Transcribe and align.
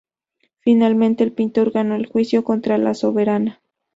Finalmente, 0.61 1.23
el 1.23 1.31
pintor 1.31 1.69
ganó 1.69 1.93
el 1.93 2.07
juicio 2.07 2.43
contra 2.43 2.79
la 2.79 2.95
soberana. 2.95 3.61